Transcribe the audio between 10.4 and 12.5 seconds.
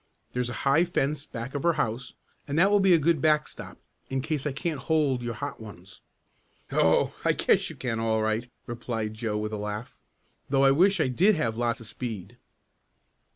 "though I wish I did have lots of speed."